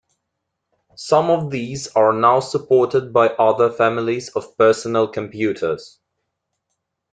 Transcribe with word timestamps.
Some 0.95 1.29
of 1.29 1.51
these 1.51 1.89
are 1.89 2.11
now 2.11 2.39
supported 2.39 3.13
by 3.13 3.27
other 3.27 3.71
families 3.71 4.29
of 4.29 4.57
personal 4.57 5.07
computers. 5.07 5.99